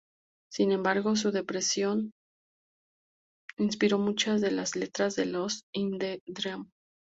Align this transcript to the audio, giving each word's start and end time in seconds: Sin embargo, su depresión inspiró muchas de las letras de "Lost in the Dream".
Sin 0.51 0.71
embargo, 0.71 1.15
su 1.15 1.29
depresión 1.31 2.11
inspiró 3.59 3.99
muchas 3.99 4.41
de 4.41 4.49
las 4.49 4.75
letras 4.75 5.15
de 5.15 5.27
"Lost 5.27 5.61
in 5.75 5.99
the 5.99 6.19
Dream". 6.25 6.71